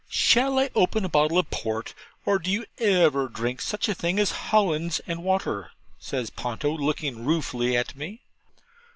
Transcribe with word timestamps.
'Shall 0.09 0.57
I 0.57 0.71
open 0.73 1.05
a 1.05 1.09
bottle 1.09 1.37
of 1.37 1.47
port, 1.51 1.93
or 2.25 2.39
do 2.39 2.49
you 2.49 2.65
ever 2.79 3.27
drink 3.27 3.61
such 3.61 3.87
a 3.87 3.93
thing 3.93 4.17
as 4.17 4.31
Hollands 4.49 4.99
and 5.05 5.23
water?' 5.23 5.69
says 5.99 6.31
Ponto, 6.31 6.71
looking 6.75 7.23
ruefully 7.23 7.77
at 7.77 7.95
me. 7.95 8.21